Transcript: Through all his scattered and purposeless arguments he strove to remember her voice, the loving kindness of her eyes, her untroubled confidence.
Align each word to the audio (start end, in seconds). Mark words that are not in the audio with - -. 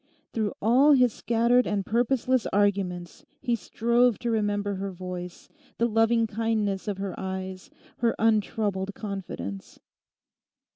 Through 0.33 0.53
all 0.63 0.93
his 0.93 1.13
scattered 1.13 1.67
and 1.67 1.85
purposeless 1.85 2.47
arguments 2.47 3.23
he 3.39 3.55
strove 3.55 4.17
to 4.17 4.31
remember 4.31 4.73
her 4.73 4.91
voice, 4.91 5.47
the 5.77 5.87
loving 5.87 6.25
kindness 6.25 6.87
of 6.87 6.97
her 6.97 7.13
eyes, 7.19 7.69
her 7.97 8.15
untroubled 8.17 8.95
confidence. 8.95 9.79